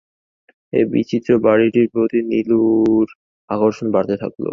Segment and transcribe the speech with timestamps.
[0.73, 3.07] এ বিচিত্র বাড়িটির প্রতি নীলুর
[3.49, 4.43] আকর্ষণ বাড়তেই থাকল।